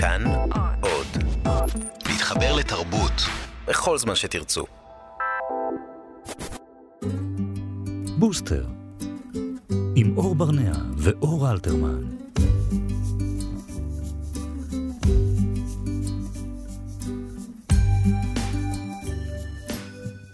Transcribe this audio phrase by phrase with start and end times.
[0.00, 0.24] כאן
[0.80, 1.06] עוד.
[2.06, 3.12] להתחבר לתרבות
[3.66, 4.64] בכל זמן שתרצו.
[8.18, 8.66] בוסטר,
[9.96, 12.02] עם אור ברנע ואור אלתרמן.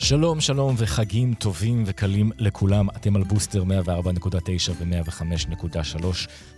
[0.04, 2.88] שלום, שלום וחגים טובים וקלים לכולם.
[2.90, 6.04] אתם על בוסטר 104.9 ו-105.3.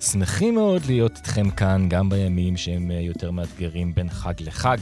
[0.00, 4.76] שמחים מאוד להיות איתכם כאן, גם בימים שהם אה, יותר מאתגרים בין חג לחג,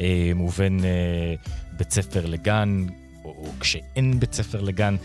[0.00, 1.34] אה, ובין אה,
[1.72, 2.86] בית ספר לגן,
[3.24, 4.96] או, או כשאין בית ספר לגן.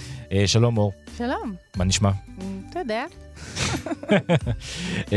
[0.46, 0.94] שלום, אור.
[1.18, 1.56] שלום.
[1.78, 2.12] מה נשמע?
[2.70, 3.06] אתה יודע.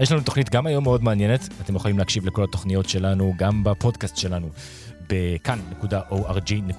[0.00, 4.16] יש לנו תוכנית גם היום מאוד מעניינת, אתם יכולים להקשיב לכל התוכניות שלנו, גם בפודקאסט
[4.16, 4.48] שלנו.
[5.08, 6.70] בכאן.org.il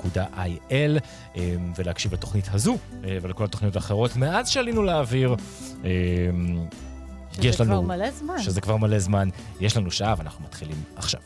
[1.35, 1.41] אמ,
[1.77, 5.35] ולהקשיב לתוכנית הזו אה, ולכל התוכניות האחרות מאז שעלינו לאוויר.
[5.83, 5.87] אמ,
[7.41, 8.39] שזה כבר לנו, מלא זמן.
[8.39, 9.29] שזה כבר מלא זמן.
[9.59, 11.21] יש לנו שעה ואנחנו מתחילים עכשיו.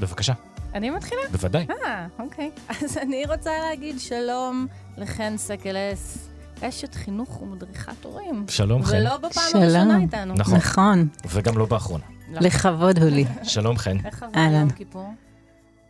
[0.00, 0.32] בבקשה.
[0.74, 1.20] אני מתחילה?
[1.32, 1.66] בוודאי.
[1.84, 2.50] אה, אוקיי.
[2.68, 4.66] אז אני רוצה להגיד שלום
[4.96, 6.28] לחן סקלס.
[6.60, 8.44] אשת חינוך ומדריכת הורים.
[8.48, 8.96] שלום, חן.
[8.96, 10.34] ולא בפעם הראשונה איתנו.
[10.34, 10.54] נכון.
[10.56, 11.08] נכון.
[11.28, 12.04] וגם לא באחרונה.
[12.32, 12.40] לא.
[12.40, 13.24] לכבוד הוא לי.
[13.42, 13.96] שלום, חן.
[14.04, 15.10] איך עבר יום כיפור?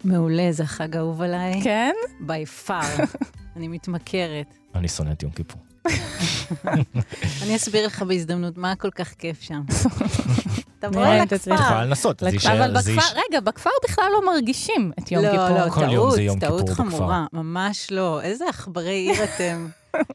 [0.04, 1.60] מעולה, זה החג האהוב עליי.
[1.62, 1.94] כן?
[2.20, 2.96] בי פאר.
[3.56, 4.54] אני מתמכרת.
[4.74, 5.62] אני שונא את יום כיפור.
[7.42, 9.62] אני אסביר לך בהזדמנות מה כל כך כיף שם.
[10.80, 11.36] תבוא לכפר.
[11.54, 12.64] את יכולה לנסות, זה יישאר.
[12.64, 15.48] אבל בכפר, רגע, בכפר בכלל לא מרגישים את יום כיפור.
[15.48, 18.20] לא, לא, טעות, טעות חמורה, ממש לא.
[18.20, 19.68] איזה עכברי עיר אתם.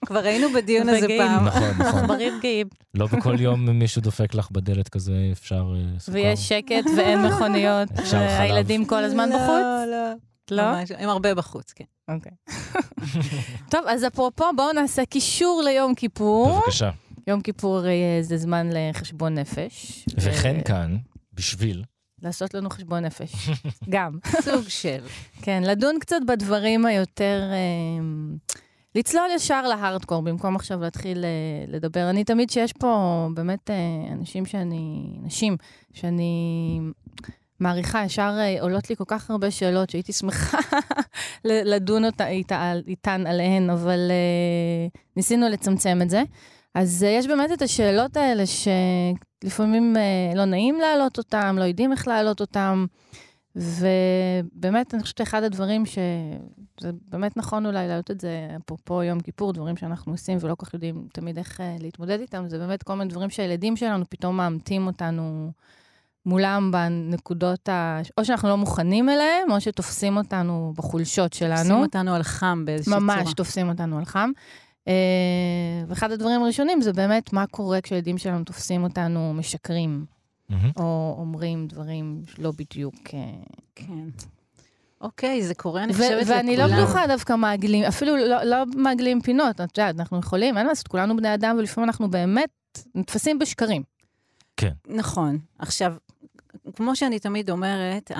[0.05, 1.45] כבר היינו בדיון הזה פעם.
[1.45, 1.99] נכון, נכון.
[1.99, 2.67] עכברים גאים.
[2.93, 6.17] לא בכל יום מישהו דופק לך בדלת כזה, אפשר אה, סוכר.
[6.17, 9.61] ויש שקט ואין מכוניות, והילדים כל הזמן לא, בחוץ?
[9.87, 10.13] לא,
[10.51, 10.71] לא.
[10.71, 11.85] ממש, הם הרבה בחוץ, כן.
[12.07, 12.31] אוקיי.
[13.71, 16.59] טוב, אז אפרופו, בואו נעשה קישור ליום כיפור.
[16.59, 16.89] בבקשה.
[17.27, 20.05] יום כיפור הרי אה, זה זמן לחשבון נפש.
[20.17, 20.97] וכן כאן,
[21.33, 21.83] בשביל...
[22.21, 23.49] לעשות לנו חשבון נפש,
[23.89, 24.17] גם.
[24.41, 25.03] סוג של.
[25.41, 27.41] כן, לדון קצת בדברים היותר...
[27.51, 28.37] אה,
[28.97, 32.09] לצלול ישר להארדקור, במקום עכשיו להתחיל אה, לדבר.
[32.09, 33.75] אני תמיד שיש פה באמת אה,
[34.11, 35.57] אנשים שאני, נשים,
[35.93, 36.79] שאני
[37.59, 40.57] מעריכה, ישר אה, עולות לי כל כך הרבה שאלות שהייתי שמחה
[41.45, 44.11] לדון אותה, איתה, איתן עליהן, אבל
[45.15, 46.23] ניסינו לצמצם את זה.
[46.75, 49.95] אז יש באמת את השאלות האלה שלפעמים
[50.35, 52.85] לא נעים להעלות אותן, לא יודעים איך להעלות אותן.
[53.57, 59.53] ובאמת, אני חושבת שאחד הדברים שזה באמת נכון אולי להעלות את זה, אפרופו יום כיפור,
[59.53, 62.93] דברים שאנחנו עושים ולא כל כך יודעים תמיד איך uh, להתמודד איתם, זה באמת כל
[62.93, 65.51] מיני דברים שהילדים שלנו פתאום מאמתים אותנו
[66.25, 68.01] מולם בנקודות ה...
[68.17, 71.55] או שאנחנו לא מוכנים אליהם, או שתופסים אותנו בחולשות שלנו.
[71.55, 73.23] תופסים אותנו על חם באיזושהי ממש צורה.
[73.23, 74.31] ממש תופסים אותנו על חם.
[74.85, 74.89] Uh,
[75.87, 80.16] ואחד הדברים הראשונים זה באמת מה קורה כשילדים שלנו תופסים אותנו משקרים.
[80.51, 80.79] Mm-hmm.
[80.79, 82.95] או אומרים דברים לא בדיוק...
[83.13, 83.19] אה,
[83.75, 84.09] כן.
[85.01, 86.37] אוקיי, זה קורה, אני חושבת לכולם.
[86.37, 90.65] ואני לא בטוחה דווקא מעגלים, אפילו לא, לא מעגלים פינות, את יודעת, אנחנו יכולים, אין
[90.65, 92.49] מה לעשות, כולנו בני אדם, ולפעמים אנחנו באמת
[92.95, 93.83] נתפסים בשקרים.
[94.57, 94.73] כן.
[94.87, 95.39] נכון.
[95.59, 95.93] עכשיו,
[96.75, 98.11] כמו שאני תמיד אומרת,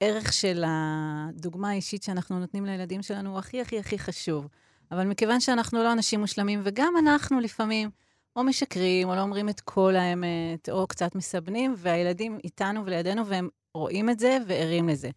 [0.00, 4.48] הערך של הדוגמה האישית שאנחנו נותנים לילדים שלנו הוא הכי הכי הכי חשוב.
[4.92, 7.90] אבל מכיוון שאנחנו לא אנשים מושלמים, וגם אנחנו לפעמים
[8.36, 13.48] או משקרים, או לא אומרים את כל האמת, או קצת מסבנים, והילדים איתנו ולידינו, והם
[13.74, 15.10] רואים את זה וערים לזה.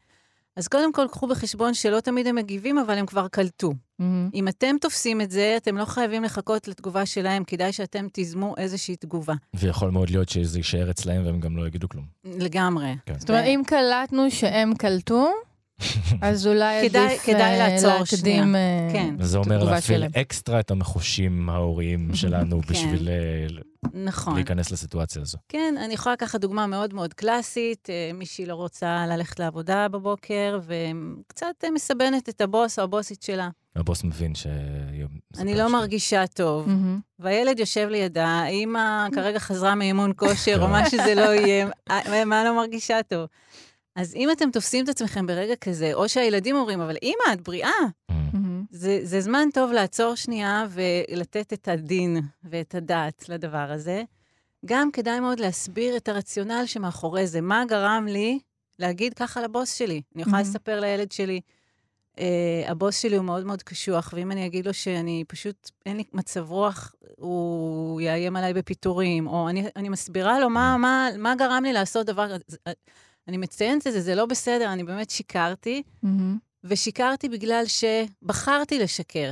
[0.55, 3.71] אז קודם כל, קחו בחשבון שלא תמיד הם מגיבים, אבל הם כבר קלטו.
[3.71, 4.03] Mm-hmm.
[4.33, 8.95] אם אתם תופסים את זה, אתם לא חייבים לחכות לתגובה שלהם, כדאי שאתם תיזמו איזושהי
[8.95, 9.33] תגובה.
[9.53, 12.05] ויכול מאוד להיות שזה יישאר אצלהם והם גם לא יגידו כלום.
[12.23, 12.95] לגמרי.
[13.05, 13.19] כן.
[13.19, 15.31] זאת אומרת, אם קלטנו שהם קלטו,
[16.21, 19.15] אז אולי כדאי, עדיף כדאי אה, לעצור להקדים אה, כן.
[19.19, 22.73] זה אומר להפעיל אקסטרה את המחושים ההוריים שלנו כן.
[22.73, 23.47] בשביל אה,
[23.93, 24.35] נכון.
[24.35, 25.37] להיכנס לסיטואציה הזו.
[25.49, 31.63] כן, אני יכולה לקחת דוגמה מאוד מאוד קלאסית, מישהי לא רוצה ללכת לעבודה בבוקר, וקצת
[31.73, 33.49] מסבנת את הבוס או הבוסית שלה.
[33.75, 34.47] הבוס מבין ש...
[35.37, 36.67] אני לא מרגישה טוב.
[37.19, 41.67] והילד יושב לידה, האמא כרגע חזרה מאימון כושר, או מה שזה לא יהיה,
[42.25, 43.27] מה לא מרגישה טוב?
[43.95, 47.69] אז אם אתם תופסים את עצמכם ברגע כזה, או שהילדים אומרים, אבל אימא, את בריאה,
[48.11, 48.35] mm-hmm.
[48.71, 54.03] זה, זה זמן טוב לעצור שנייה ולתת את הדין ואת הדעת לדבר הזה.
[54.65, 57.41] גם כדאי מאוד להסביר את הרציונל שמאחורי זה.
[57.41, 58.39] מה גרם לי
[58.79, 60.01] להגיד ככה לבוס שלי?
[60.15, 60.41] אני יכולה mm-hmm.
[60.41, 61.39] לספר לילד שלי,
[62.15, 62.19] uh,
[62.67, 66.51] הבוס שלי הוא מאוד מאוד קשוח, ואם אני אגיד לו שאני פשוט, אין לי מצב
[66.51, 71.73] רוח, הוא יאיים עליי בפיטורים, או אני, אני מסבירה לו מה, מה, מה גרם לי
[71.73, 72.57] לעשות דבר כזה.
[73.27, 76.07] אני מציינת את זה, זה לא בסדר, אני באמת שיקרתי, mm-hmm.
[76.63, 79.31] ושיקרתי בגלל שבחרתי לשקר.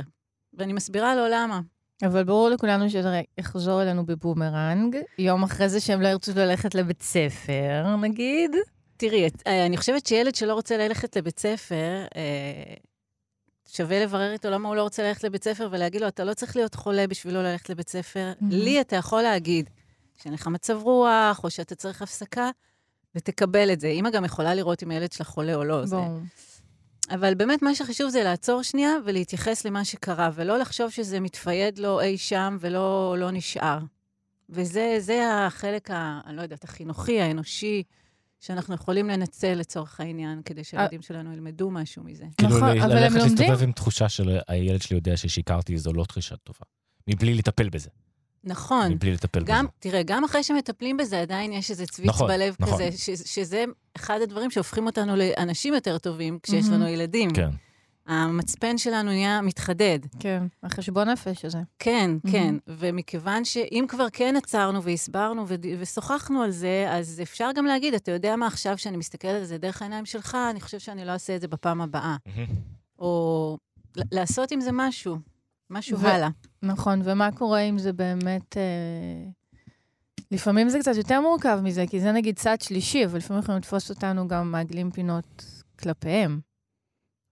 [0.58, 1.60] ואני מסבירה לו למה.
[2.02, 7.02] אבל ברור לכולנו שזה יחזור אלינו בבומרנג, יום אחרי זה שהם לא ירצו ללכת לבית
[7.02, 8.50] ספר, נגיד.
[8.96, 12.74] תראי, אה, אני חושבת שילד שלא רוצה ללכת לבית ספר, אה,
[13.68, 16.56] שווה לברר איתו למה הוא לא רוצה ללכת לבית ספר ולהגיד לו, אתה לא צריך
[16.56, 18.32] להיות חולה בשבילו ללכת לבית ספר.
[18.32, 18.44] Mm-hmm.
[18.50, 19.70] לי אתה יכול להגיד
[20.22, 22.50] שאין לך מצב רוח, או שאתה צריך הפסקה,
[23.14, 23.86] ותקבל את זה.
[23.86, 25.84] אימא גם יכולה לראות אם הילד שלך חולה או לא.
[25.84, 25.86] בואו.
[25.86, 25.96] זה...
[27.10, 32.00] אבל באמת, מה שחשוב זה לעצור שנייה ולהתייחס למה שקרה, ולא לחשוב שזה מתפייד לו
[32.00, 33.78] אי שם ולא לא נשאר.
[34.48, 37.82] וזה החלק, ה, אני לא יודעת, החינוכי, האנושי,
[38.40, 42.24] שאנחנו יכולים לנצל לצורך העניין, כדי שהילדים שלנו ילמדו משהו מזה.
[42.36, 46.04] כאילו, נכון, אבל הם ללכת להסתובב עם תחושה של הילד שלי יודע ששיקרתי, זו לא
[46.04, 46.58] תחושה טובה.
[47.08, 47.90] מבלי לטפל בזה.
[48.44, 48.92] נכון.
[48.92, 49.72] מבלי לטפל גם, בזה.
[49.78, 52.74] תראה, גם אחרי שמטפלים בזה, עדיין יש איזה צוויץ נכון, בלב נכון.
[52.74, 53.64] כזה, ש, שזה
[53.96, 56.72] אחד הדברים שהופכים אותנו לאנשים יותר טובים כשיש mm-hmm.
[56.72, 57.30] לנו ילדים.
[57.30, 57.50] כן.
[58.06, 59.98] המצפן שלנו נהיה מתחדד.
[60.20, 61.58] כן, החשבון נפש הזה.
[61.78, 62.32] כן, mm-hmm.
[62.32, 62.54] כן.
[62.66, 68.10] ומכיוון שאם כבר כן עצרנו והסברנו ו- ושוחחנו על זה, אז אפשר גם להגיד, אתה
[68.10, 71.36] יודע מה, עכשיו שאני מסתכלת על זה דרך העיניים שלך, אני חושב שאני לא אעשה
[71.36, 72.16] את זה בפעם הבאה.
[72.28, 72.50] Mm-hmm.
[72.98, 73.58] או
[74.12, 75.16] לעשות עם זה משהו,
[75.74, 76.28] משהו ו- הלאה.
[76.62, 78.56] נכון, ומה קורה אם זה באמת...
[78.56, 79.30] אה...
[80.30, 83.90] לפעמים זה קצת יותר מורכב מזה, כי זה נגיד צד שלישי, אבל לפעמים יכולים לתפוס
[83.90, 85.44] אותנו גם מעגלים פינות
[85.82, 86.40] כלפיהם.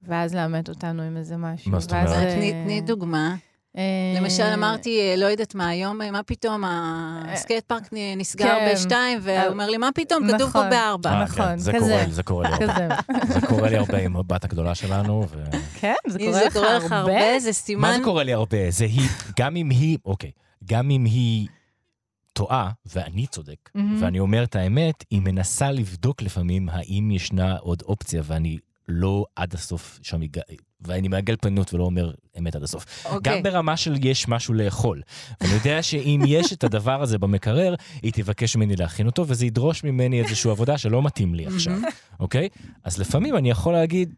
[0.03, 1.71] ואז לעמת אותנו עם איזה משהו.
[1.71, 2.35] מה זאת אומרת?
[2.65, 3.35] תני דוגמה.
[3.77, 3.83] אה,
[4.21, 8.73] למשל, אמרתי, אה, לא יודעת מה, היום, מה פתאום, הסקייט פארק נסגר כן.
[8.73, 10.71] בשתיים, והוא אומר לי, מה פתאום, כתוב פה נכון.
[10.71, 11.11] בארבע.
[11.11, 12.05] כן, נכון, כזה.
[12.11, 12.97] זה קורה לי הרבה.
[13.27, 15.27] זה קורה לי הרבה עם הבת הגדולה שלנו.
[15.81, 16.19] כן, זה
[16.53, 17.39] קורה לך הרבה.
[17.39, 17.81] זה סימן...
[17.81, 18.71] מה זה קורה לי הרבה?
[18.71, 19.09] זה היא,
[19.39, 20.31] גם אם היא, אוקיי,
[20.65, 21.49] גם אם היא...
[22.35, 23.71] טועה, ואני צודק,
[24.01, 28.59] ואני אומר את האמת, היא מנסה לבדוק לפעמים האם ישנה עוד אופציה, ואני
[28.89, 30.21] לא עד הסוף שם,
[30.81, 32.85] ואני מעגל פנות ולא אומר אמת עד הסוף.
[32.85, 33.09] Okay.
[33.09, 33.37] אוקיי.
[33.37, 35.03] גם ברמה של יש משהו לאכול.
[35.41, 39.85] ואני יודע שאם יש את הדבר הזה במקרר, היא תבקש ממני להכין אותו, וזה ידרוש
[39.85, 41.79] ממני איזושהי עבודה שלא מתאים לי עכשיו,
[42.21, 42.49] אוקיי?
[42.53, 42.59] okay?
[42.85, 44.15] אז לפעמים אני יכול להגיד,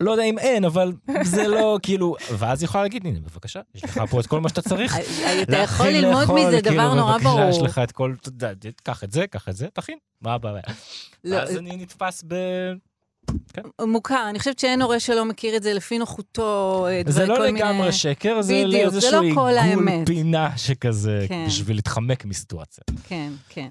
[0.00, 0.92] לא יודע אם אין, אבל
[1.22, 4.48] זה לא, כאילו, ואז היא יכולה להגיד, הנה, בבקשה, יש לך פה את כל מה
[4.48, 4.96] שאתה צריך.
[5.42, 7.48] אתה יכול ללמוד מזה כאילו, דבר נורא ברור.
[7.50, 8.14] יש לך את כל,
[8.82, 10.62] קח את זה, קח את זה, תכין, מה הבעיה?
[11.24, 12.34] לא, אז אני נתפס ב...
[13.52, 13.62] כן.
[13.86, 17.72] מוכר, אני חושבת שאין הורה שלא מכיר את זה לפי נוחותו, אה, זה לא לגמרי
[17.72, 17.92] מיני...
[17.92, 19.20] שקר, זה בדיוק, זה לא.
[19.20, 19.54] עיגול
[20.06, 21.44] פינה שכזה, כן.
[21.46, 22.84] בשביל להתחמק מסיטואציה.
[23.08, 23.68] כן, כן.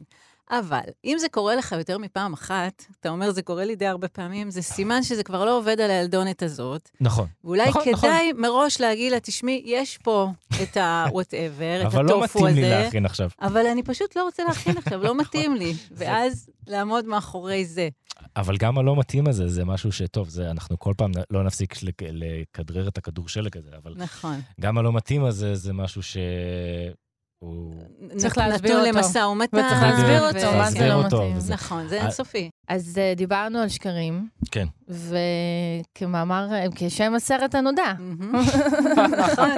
[0.51, 4.07] אבל אם זה קורה לך יותר מפעם אחת, אתה אומר, זה קורה לי די הרבה
[4.07, 6.89] פעמים, זה סימן שזה כבר לא עובד על הילדונת הזאת.
[7.01, 7.27] נכון.
[7.44, 8.41] ואולי נכון, כדאי נכון.
[8.41, 10.29] מראש להגיד לה, תשמעי, יש פה
[10.63, 11.97] את ה-whatever, את הטופו הזה.
[11.97, 13.29] אבל לא מתאים לי להכין עכשיו.
[13.41, 15.73] אבל אני פשוט לא רוצה להכין עכשיו, לא מתאים לי.
[15.97, 17.89] ואז לעמוד מאחורי זה.
[18.35, 22.88] אבל גם הלא מתאים הזה, זה משהו שטוב, זה, אנחנו כל פעם לא נפסיק לכדרר
[22.88, 23.94] את הכדור שלג הזה, אבל...
[23.95, 24.41] נכון.
[24.61, 26.17] גם הלא מתאים הזה, זה משהו ש...
[27.39, 27.73] הוא...
[28.17, 28.97] צריך להסביר אותו.
[28.97, 29.57] למשא ומתן.
[29.57, 31.37] וצריך להסביר אותו, מה זה לא מתאים.
[31.49, 32.49] נכון, זה אינסופי.
[32.67, 34.27] אז אה, דיברנו על שקרים.
[34.51, 34.65] כן.
[34.87, 37.93] וכמאמר, כשם הסרט הנודע.
[39.23, 39.51] נכון.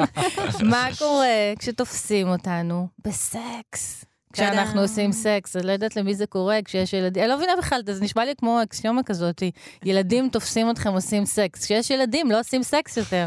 [0.63, 4.05] מה קורה כשתופסים אותנו בסקס?
[4.33, 7.81] כשאנחנו עושים סקס, אז לא יודעת למי זה קורה, כשיש ילדים, אני לא מבינה בכלל,
[7.85, 9.43] זה נשמע לי כמו אקסיומה כזאת,
[9.85, 11.63] ילדים תופסים אתכם עושים סקס.
[11.65, 13.25] כשיש ילדים, לא עושים סקס יותר.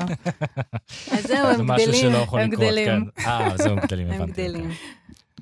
[1.12, 2.14] אז זהו, הם גדלים.
[2.22, 3.00] יכול לקרות, כן.
[3.26, 4.22] אה, זהו, הם גדלים, הבנתי.
[4.22, 4.70] הם גדלים,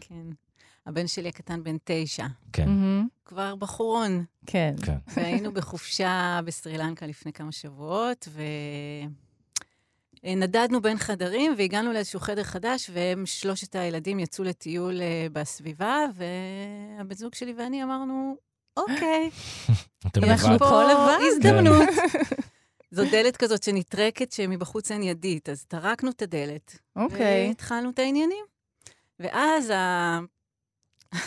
[0.01, 0.25] כן.
[0.87, 2.27] הבן שלי הקטן בן תשע.
[2.53, 2.69] כן.
[3.25, 4.25] כבר בחורון.
[4.47, 4.75] כן.
[4.83, 4.97] כן.
[5.17, 8.43] והיינו בחופשה בסרילנקה לפני כמה שבועות, ו...
[10.25, 16.07] אה, נדדנו בין חדרים והגענו לאיזשהו חדר חדש, והם, שלושת הילדים, יצאו לטיול uh, בסביבה,
[16.15, 18.37] והבן זוג שלי ואני אמרנו,
[18.77, 19.31] אוקיי,
[20.31, 21.89] אנחנו פה לבד, הזדמנות.
[22.91, 26.79] זו דלת כזאת שנטרקת, שמבחוץ אין ידית, אז טרקנו את הדלת.
[26.97, 27.47] אוקיי.
[27.49, 28.45] והתחלנו את העניינים.
[29.21, 30.21] ואז ה...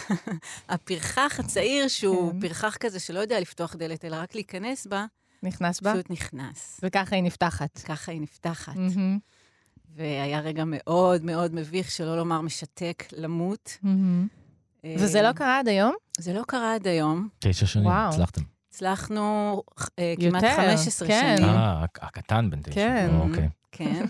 [0.69, 2.39] הפרחח הצעיר, שהוא כן.
[2.39, 5.05] פרחח כזה שלא יודע לפתוח דלת, אלא רק להיכנס בה,
[5.43, 5.93] נכנס בה?
[5.93, 6.79] פשוט נכנס.
[6.83, 7.77] וככה היא נפתחת.
[7.85, 8.75] ככה היא נפתחת.
[8.75, 9.19] Mm-hmm.
[9.95, 13.77] והיה רגע מאוד מאוד מביך, שלא לומר משתק, למות.
[13.83, 14.87] Mm-hmm.
[14.97, 15.93] וזה לא קרה עד היום?
[16.17, 17.27] זה לא קרה עד היום.
[17.39, 18.09] תשע שנים, וואו.
[18.09, 18.41] הצלחתם.
[18.69, 19.61] הצלחנו
[19.99, 21.35] אה, כמעט 15 כן.
[21.37, 21.49] שנים.
[21.49, 22.73] אה, הקטן בן תשע.
[22.73, 23.09] כן.
[23.19, 23.49] אוקיי.
[23.71, 24.05] כן.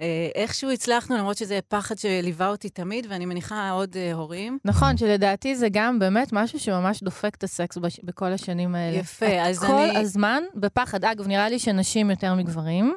[0.00, 4.58] אה, איכשהו הצלחנו, למרות שזה פחד שליווה אותי תמיד, ואני מניחה עוד uh, הורים.
[4.64, 8.00] נכון, שלדעתי זה גם באמת משהו שממש דופק את הסקס בש...
[8.04, 8.96] בכל השנים האלה.
[8.96, 9.72] יפה, אז אני...
[9.72, 11.04] כל הזמן בפחד.
[11.04, 12.94] אגב, נראה לי שנשים יותר מגברים,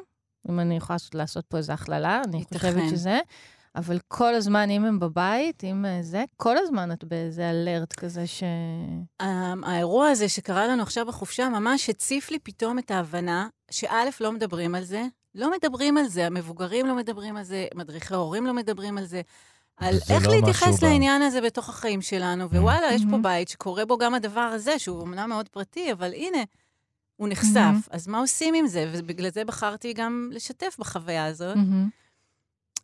[0.48, 2.58] אם אני יכולה לעשות פה איזו הכללה, אני יתכן.
[2.58, 3.20] חושבת שזה.
[3.76, 8.26] אבל כל הזמן, אם הם בבית, אם אה, זה, כל הזמן את באיזה אלרט כזה
[8.26, 8.42] ש...
[9.62, 14.74] האירוע הזה שקרה לנו עכשיו בחופשה ממש הציף לי פתאום את ההבנה שא', לא מדברים
[14.74, 15.02] על זה,
[15.34, 19.22] לא מדברים על זה, המבוגרים לא מדברים על זה, מדריכי ההורים לא מדברים על זה.
[19.76, 22.94] על איך לא להתייחס לעניין הזה בתוך החיים שלנו, ווואלה, mm-hmm.
[22.94, 26.38] יש פה בית שקורה בו גם הדבר הזה, שהוא אמנם מאוד פרטי, אבל הנה,
[27.16, 27.56] הוא נחשף.
[27.56, 27.90] Mm-hmm.
[27.90, 28.90] אז מה עושים עם זה?
[28.92, 31.56] ובגלל זה בחרתי גם לשתף בחוויה הזאת.
[31.56, 32.02] Mm-hmm.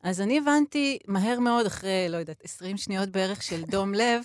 [0.02, 4.22] אז אני הבנתי מהר מאוד, אחרי, לא יודעת, 20 שניות בערך של דום לב,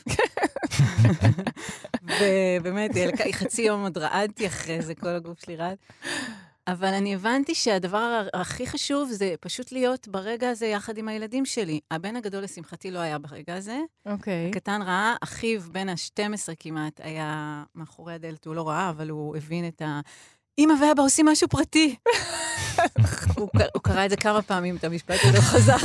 [2.20, 2.92] ובאמת,
[3.32, 5.78] חצי יום עוד רעדתי אחרי זה, כל הגוף שלי רעד.
[6.68, 11.80] אבל אני הבנתי שהדבר הכי חשוב זה פשוט להיות ברגע הזה יחד עם הילדים שלי.
[11.92, 13.80] הבן הגדול, לשמחתי, לא היה ברגע הזה.
[14.06, 14.46] אוקיי.
[14.46, 14.50] Okay.
[14.50, 19.68] הקטן ראה, אחיו, בן ה-12 כמעט, היה מאחורי הדלת, הוא לא ראה, אבל הוא הבין
[19.68, 20.00] את ה...
[20.58, 21.96] אמא ואבא עושים משהו פרטי.
[23.38, 25.78] הוא, הוא קרא את זה כמה פעמים, את המשפט הזה, הוא חזר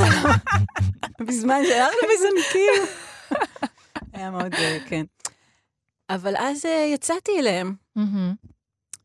[1.26, 2.94] בזמן שהלכנו מזנקים.
[4.12, 5.04] היה מאוד, אה, כן.
[6.10, 7.74] אבל אז אה, יצאתי אליהם.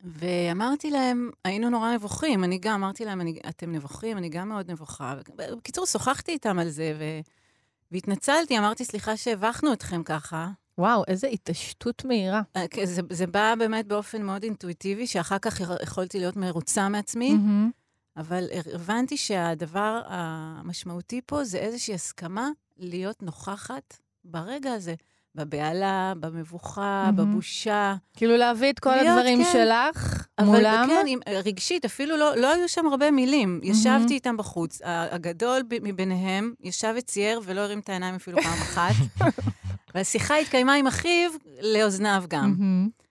[0.03, 4.71] ואמרתי להם, היינו נורא נבוכים, אני גם אמרתי להם, אני, אתם נבוכים, אני גם מאוד
[4.71, 5.15] נבוכה.
[5.35, 7.03] בקיצור, שוחחתי איתם על זה, ו...
[7.91, 10.49] והתנצלתי, אמרתי, סליחה שהבכנו אתכם ככה.
[10.77, 12.41] וואו, איזה התעשתות מהירה.
[12.55, 17.31] אה, כן, זה, זה בא באמת באופן מאוד אינטואיטיבי, שאחר כך יכולתי להיות מרוצה מעצמי,
[17.31, 17.71] mm-hmm.
[18.17, 24.95] אבל הבנתי שהדבר המשמעותי פה זה איזושהי הסכמה להיות נוכחת ברגע הזה.
[25.35, 27.11] בבהלה, במבוכה, mm-hmm.
[27.11, 27.95] בבושה.
[28.17, 29.51] כאילו להביא את כל הדברים כן.
[29.51, 30.83] שלך אבל מולם.
[30.85, 33.59] אבל כן, עם, רגשית, אפילו לא, לא היו שם הרבה מילים.
[33.63, 33.67] Mm-hmm.
[33.67, 34.81] ישבתי איתם בחוץ.
[34.83, 38.93] הגדול מביניהם ישב וצייר ולא הרים את העיניים אפילו פעם אחת.
[39.95, 42.55] והשיחה התקיימה עם אחיו לאוזניו גם.
[42.57, 43.03] Mm-hmm.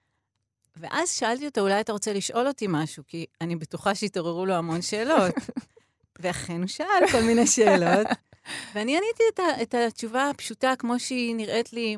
[0.77, 3.03] ואז שאלתי אותו, אולי אתה רוצה לשאול אותי משהו?
[3.07, 5.35] כי אני בטוחה שהתעוררו לו המון שאלות.
[6.21, 8.07] ואכן הוא שאל כל מיני שאלות.
[8.75, 11.97] ואני עניתי את, ה, את התשובה הפשוטה, כמו שהיא נראית לי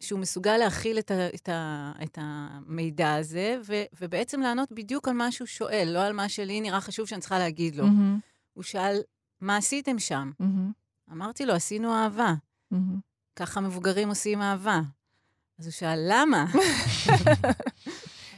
[0.00, 5.14] שהוא מסוגל להכיל את, ה, את, ה, את המידע הזה, ו, ובעצם לענות בדיוק על
[5.14, 7.84] מה שהוא שואל, לא על מה שלי נראה חשוב שאני צריכה להגיד לו.
[7.84, 8.20] Mm-hmm.
[8.52, 8.96] הוא שאל,
[9.40, 10.30] מה עשיתם שם?
[10.42, 11.12] Mm-hmm.
[11.12, 12.34] אמרתי לו, עשינו אהבה.
[12.74, 12.76] Mm-hmm.
[13.36, 14.80] ככה מבוגרים עושים אהבה.
[15.58, 16.44] אז הוא שאל, למה?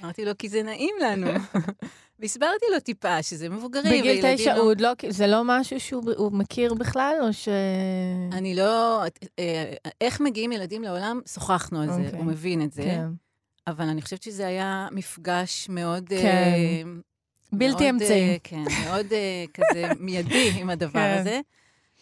[0.03, 1.27] אמרתי לו, כי זה נעים לנו.
[2.19, 4.73] והסברתי לו טיפה שזה מבוגרים בגיל תשע, לא...
[4.79, 7.49] לא, זה לא משהו שהוא מכיר בכלל, או ש...
[8.33, 9.03] אני לא...
[9.39, 11.93] אה, איך מגיעים ילדים לעולם, שוחחנו על.
[11.93, 12.19] זה, אוקיי.
[12.19, 12.83] הוא מבין את זה.
[12.83, 13.09] כן.
[13.67, 16.13] אבל אני חושבת שזה היה מפגש מאוד...
[16.13, 16.89] אה, כן.
[17.53, 18.39] בלתי אמצעי.
[18.45, 19.07] כן, מאוד
[19.55, 21.19] כזה מיידי עם הדבר כן.
[21.21, 21.41] הזה.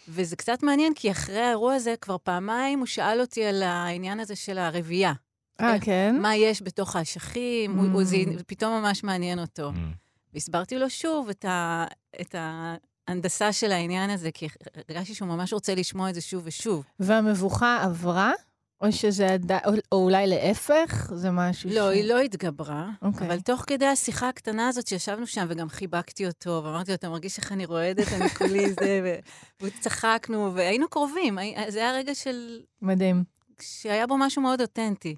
[0.09, 4.37] וזה קצת מעניין, כי אחרי האירוע הזה, כבר פעמיים הוא שאל אותי על העניין הזה
[4.37, 5.12] של הרבייה.
[5.61, 6.17] אה, כן?
[6.21, 7.83] מה יש בתוך האשכים, mm.
[7.83, 9.71] הוא, הוא, זה פתאום ממש מעניין אותו.
[9.71, 9.97] Mm.
[10.35, 11.87] והסברתי לו שוב את, ה,
[12.21, 14.49] את ההנדסה של העניין הזה, כי
[14.89, 16.85] הרגשתי שהוא ממש רוצה לשמוע את זה שוב ושוב.
[17.01, 18.33] והמבוכה עברה?
[18.81, 21.11] או שזה עדיין, או, או אולי להפך?
[21.15, 21.79] זה משהו לא, ש...
[21.79, 22.89] לא, היא לא התגברה.
[23.03, 23.07] Okay.
[23.07, 23.27] אוקיי.
[23.27, 27.39] אבל תוך כדי השיחה הקטנה הזאת שישבנו שם, וגם חיבקתי אותו, ואמרתי לו, אתה מרגיש
[27.39, 29.19] איך אני רועדת, אני כולי זה,
[29.63, 31.39] וצחקנו, והיינו קרובים.
[31.69, 32.61] זה היה רגע של...
[32.83, 33.25] מדהים.
[33.61, 35.17] שהיה בו משהו מאוד אותנטי.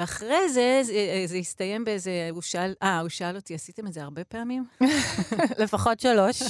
[0.00, 4.02] ואחרי זה, זה, זה הסתיים באיזה, הוא שאל, אה, הוא שאל אותי, עשיתם את זה
[4.02, 4.64] הרבה פעמים?
[5.62, 6.42] לפחות שלוש.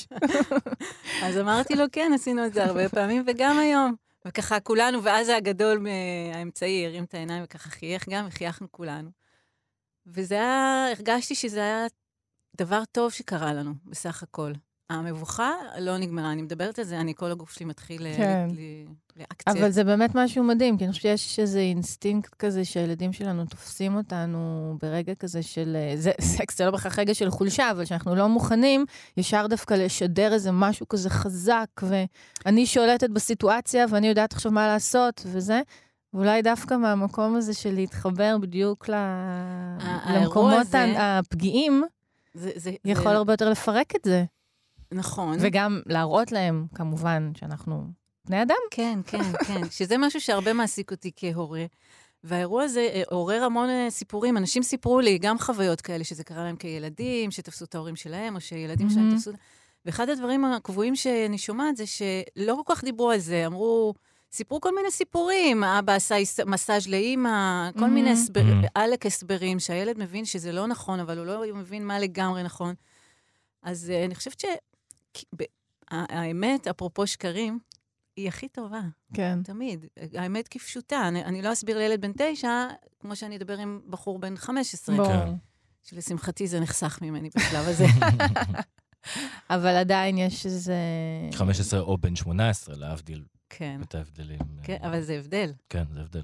[1.25, 3.95] אז אמרתי לו, כן, עשינו את זה הרבה פעמים, וגם היום.
[4.25, 5.87] וככה כולנו, ואז הגדול
[6.35, 9.11] האמצעי הרים את העיניים וככה חייך גם, וחייכנו כולנו.
[10.07, 11.87] וזה היה, הרגשתי שזה היה
[12.57, 14.53] דבר טוב שקרה לנו, בסך הכל.
[14.93, 18.49] המבוכה לא נגמרה, אני מדברת על זה, אני, כל הגוף שלי מתחיל כן.
[19.17, 19.53] ריאקציה.
[19.53, 23.97] אבל זה באמת משהו מדהים, כי אני חושבת שיש איזה אינסטינקט כזה שהילדים שלנו תופסים
[23.97, 25.77] אותנו ברגע כזה של...
[25.77, 28.85] אה, זה סקס, זה לא בהכרח רגע של חולשה, אבל שאנחנו לא מוכנים
[29.17, 35.23] ישר דווקא לשדר איזה משהו כזה חזק, ואני שולטת בסיטואציה ואני יודעת עכשיו מה לעשות,
[35.27, 35.61] וזה.
[36.15, 38.95] ואולי דווקא מהמקום הזה של להתחבר בדיוק ל...
[40.15, 40.95] למקומות הזה...
[40.97, 41.85] הפגיעים,
[42.35, 43.17] זה, זה, יכול זה...
[43.17, 44.25] הרבה יותר לפרק את זה.
[44.93, 45.39] נכון.
[45.41, 47.87] וגם להראות להם, כמובן, שאנחנו
[48.25, 48.57] בני אדם.
[48.71, 49.61] כן, כן, כן.
[49.71, 51.65] שזה משהו שהרבה מעסיק אותי כהורה.
[52.25, 54.37] והאירוע הזה אה, עורר המון אה, סיפורים.
[54.37, 58.41] אנשים סיפרו לי גם חוויות כאלה, שזה קרה להם כילדים, שתפסו את ההורים שלהם, או
[58.41, 58.93] שילדים mm-hmm.
[58.93, 59.31] שלהם תפסו...
[59.85, 63.47] ואחד הדברים הקבועים שאני שומעת זה שלא כל כך דיברו על זה.
[63.47, 63.95] אמרו,
[64.33, 66.15] סיפרו כל מיני סיפורים, אבא עשה
[66.47, 67.87] מסאז' לאימא, כל mm-hmm.
[67.87, 68.69] מיני הסבר, mm-hmm.
[68.75, 72.75] עלק הסברים, שהילד מבין שזה לא נכון, אבל הוא לא מבין מה לגמרי נכון.
[73.63, 74.45] אז uh, אני חושבת ש...
[75.91, 77.59] האמת, אפרופו שקרים,
[78.17, 78.81] היא הכי טובה.
[79.15, 79.43] כן.
[79.43, 79.87] תמיד.
[80.15, 81.09] האמת כפשוטה.
[81.09, 82.67] אני, אני לא אסביר לילד בן תשע,
[83.01, 84.97] כמו שאני אדבר עם בחור בן 15.
[84.97, 85.07] בוא.
[85.07, 85.35] כן.
[85.83, 87.85] שלשמחתי זה נחסך ממני בשלב הזה.
[89.55, 90.77] אבל עדיין יש איזה...
[91.33, 93.25] 15 או בן 18, להבדיל.
[93.49, 93.81] כן.
[93.83, 94.39] את ההבדלים.
[94.63, 95.53] כן, אבל זה הבדל.
[95.69, 96.23] כן, זה הבדל.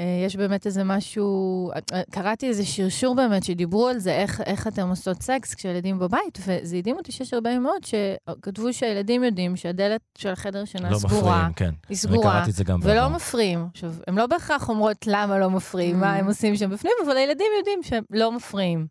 [0.00, 4.66] אה, יש באמת איזה משהו, אה, קראתי איזה שרשור באמת, שדיברו על זה, איך, איך
[4.66, 10.00] אתם עושות סקס כשהילדים בבית, וזה הדהים אותי שיש הרבה מאוד שכתבו שהילדים יודעים שהדלת
[10.18, 11.20] של החדר שינה לא סגורה.
[11.20, 11.70] מפריעים, כן.
[11.88, 12.16] היא סגורה.
[12.30, 13.08] אני קראתי את זה גם ולא בעבר.
[13.16, 13.66] מפריעים.
[13.72, 16.00] עכשיו, הן לא בהכרח אומרות למה לא מפריעים, Mm.
[16.00, 18.86] מה הם עושים שם בפנים, אבל הילדים יודעים שהם לא מפריעים.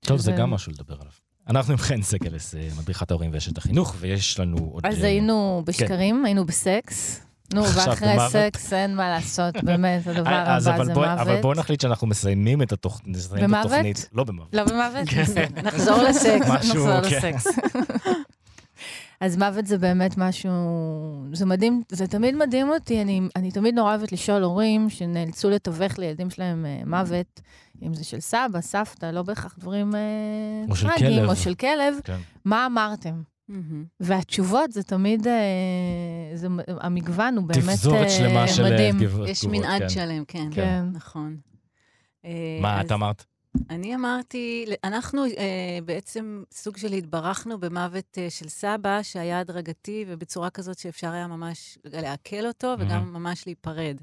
[0.00, 1.12] טוב, זה שזה- גם משהו לדבר עליו.
[1.48, 4.86] אנחנו עם חן סגלס, אה, מדריכת ההורים ואשת החינוך, ויש לנו עוד...
[4.86, 7.20] אז אה, היינו בשקרים, היינו בסקס.
[7.54, 8.16] נו, ואחרי.
[8.30, 11.08] סקס אין מה לעשות, באמת, הדבר אה, הבא זה מוות.
[11.18, 13.66] אבל בואו נחליט שאנחנו מסיימים את התוכ- נסיים את במוות?
[13.66, 14.08] התוכנית.
[14.12, 14.54] לא במוות.
[14.54, 15.08] לא במוות?
[15.20, 15.62] בסדר.
[15.62, 16.48] נחזור לסקס.
[16.54, 17.16] נחזור כן.
[17.16, 17.46] לסקס.
[19.20, 20.50] אז מוות זה באמת משהו,
[21.32, 25.98] זה מדהים, זה תמיד מדהים אותי, אני, אני תמיד נורא אוהבת לשאול הורים שנאלצו לתווך
[25.98, 27.40] לילדים שלהם אה, מוות,
[27.82, 30.00] אם זה של סבא, סבתא, לא בהכרח דברים אה,
[30.70, 31.30] או של טרגיים, כלב.
[31.30, 32.16] או של כלב, כן.
[32.44, 33.22] מה אמרתם?
[34.00, 35.32] והתשובות זה תמיד, אה,
[36.34, 38.98] זה, המגוון הוא באמת תפזורת אה, שלמה של אה, מדהים.
[38.98, 39.28] תגובות.
[39.28, 39.88] יש מנעד כן.
[39.88, 40.48] שלם, כן.
[40.52, 40.84] כן.
[40.92, 41.36] נכון.
[42.24, 43.24] אה, מה את אמרת?
[43.70, 50.50] אני אמרתי, אנחנו אה, בעצם סוג של התברכנו במוות אה, של סבא, שהיה הדרגתי ובצורה
[50.50, 53.12] כזאת שאפשר היה ממש לעכל אותו וגם מהמם.
[53.12, 54.00] ממש להיפרד.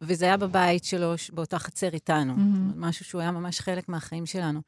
[0.00, 2.32] וזה היה בבית שלו, באותה חצר איתנו.
[2.32, 4.60] אומרת, משהו שהוא היה ממש חלק מהחיים שלנו.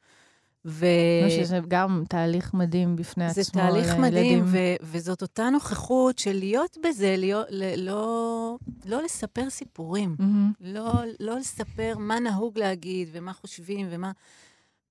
[0.69, 0.85] ו...
[1.23, 3.61] לא, שזה גם תהליך מדהים בפני זה עצמו.
[3.61, 4.01] תהליך לילדים.
[4.01, 10.15] מדהים, ו- וזאת אותה נוכחות של להיות בזה, להיות, ל- לא, לא לספר סיפורים.
[10.19, 10.51] מהמם.
[10.61, 14.11] לא, לא לספר מה נהוג להגיד ומה חושבים ומה...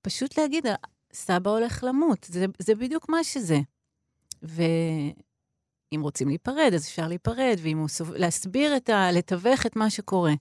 [0.01, 0.65] פשוט להגיד,
[1.13, 3.59] סבא הולך למות, זה, זה בדיוק מה שזה.
[4.43, 8.11] ואם רוצים להיפרד, אז אפשר להיפרד, ואם הוא סוב...
[8.11, 9.11] להסביר את ה...
[9.11, 10.33] לתווך את מה שקורה.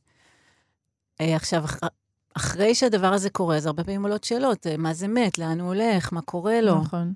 [1.21, 1.65] אה, עכשיו.
[2.37, 5.69] אחרי שהדבר הזה קורה, אז הרבה פעמים עולות שאלות, אה, מה זה מת, לאן הוא
[5.69, 6.81] הולך, מה קורה לו.
[6.81, 7.13] נכון.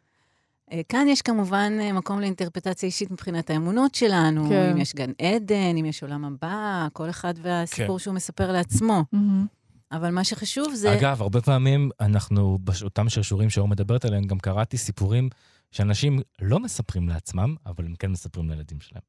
[0.72, 4.70] אה, כאן יש כמובן אה, מקום לאינטרפטציה אישית מבחינת האמונות שלנו, כן.
[4.70, 8.02] אם יש גן עדן, אם יש עולם הבא, כל אחד והסיפור כן.
[8.02, 9.04] שהוא מספר לעצמו.
[9.12, 9.46] מהמם.
[9.92, 10.94] אבל מה שחשוב זה...
[10.94, 15.28] אגב, הרבה פעמים אנחנו, באותם שרשורים שאור מדברת עליהם, גם קראתי סיפורים
[15.70, 19.02] שאנשים לא מספרים לעצמם, אבל הם כן מספרים לילדים שלהם.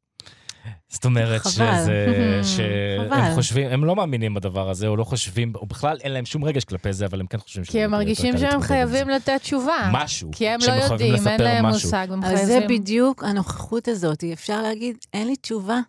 [0.89, 1.51] זאת אומרת חבל.
[1.51, 2.05] שזה,
[2.55, 3.33] שהם חבל.
[3.35, 6.63] חושבים, הם לא מאמינים בדבר הזה, או לא חושבים, או בכלל אין להם שום רגש
[6.63, 8.61] כלפי זה, אבל הם כן חושבים כי הם מרגישים שהם.
[8.61, 9.89] חייבים לתת תשובה.
[9.93, 10.29] משהו.
[10.31, 11.89] כי הם לא שהם יודעים, אין להם משהו.
[11.89, 12.45] מושג, הם אז חייבים...
[12.45, 14.23] זה בדיוק הנוכחות הזאת.
[14.33, 15.79] אפשר להגיד, אין לי תשובה.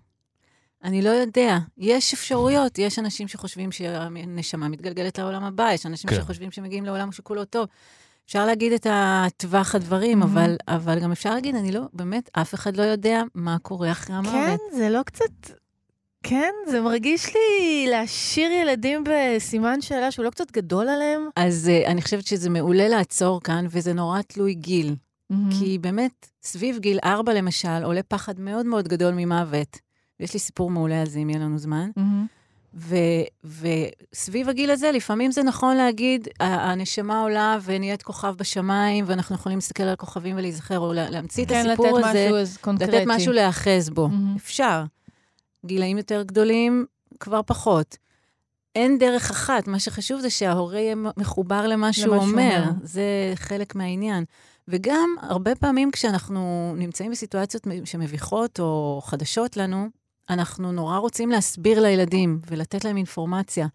[0.85, 1.59] אני לא יודע.
[1.79, 2.79] יש אפשרויות.
[2.79, 6.17] יש אנשים שחושבים שהנשמה מתגלגלת לעולם הבא, יש אנשים כן.
[6.17, 7.67] שחושבים שמגיעים לעולם שכולו טוב.
[8.33, 10.25] אפשר להגיד את הטווח הדברים, Mhm.
[10.25, 14.17] אבל, אבל גם אפשר להגיד, אני לא, באמת, אף אחד לא יודע מה קורה אחרי
[14.17, 14.33] המוות.
[14.35, 15.31] כן, זה לא קצת...
[16.23, 21.29] כן, זה מרגיש לי להשאיר ילדים בסימן שאלה שהוא לא קצת גדול עליהם.
[21.37, 24.95] אז uh, אני חושבת שזה מעולה לעצור כאן, וזה נורא תלוי גיל.
[25.31, 25.51] מהמם.
[25.51, 29.79] כי באמת, סביב גיל ארבע למשל, עולה פחד מאוד מאוד גדול ממוות.
[30.21, 31.91] ויש לי סיפור מעולה על זה, אם יהיה לנו זמן.
[31.97, 32.27] מהמם.
[32.75, 32.97] ו,
[33.45, 39.83] וסביב הגיל הזה, לפעמים זה נכון להגיד, הנשמה עולה ונהיית כוכב בשמיים, ואנחנו יכולים להסתכל
[39.83, 42.91] על כוכבים ולהיזכר, או לה- להמציא את כן, לתת הסיפור הזה, משהו אז קונקרטי.
[42.93, 44.09] לתת משהו להיאחז בו.
[44.09, 44.37] מהמם.
[44.37, 44.85] אפשר.
[45.67, 46.87] גילאים יותר גדולים,
[47.21, 47.97] כבר פחות.
[48.77, 52.61] אין דרך אחת, מה שחשוב זה שההורה יהיה מחובר למה שהוא למה שהוא אומר.
[52.63, 52.73] אומר.
[52.83, 53.03] זה
[53.35, 54.25] חלק מהעניין.
[54.69, 59.89] וגם, הרבה פעמים כשאנחנו נמצאים בסיטואציות שמביכות או חדשות לנו,
[60.33, 63.67] אנחנו נורא רוצים להסביר לילדים ולתת להם אינפורמציה.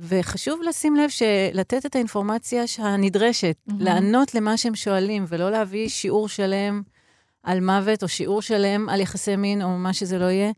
[0.00, 3.80] וחשוב לשים לב שלתת את האינפורמציה הנדרשת, מהמם.
[3.80, 6.82] לענות למה שהם שואלים, ולא להביא שיעור שלם
[7.42, 10.52] על מוות, או שיעור שלם על יחסי מין, או מה שזה לא יהיה,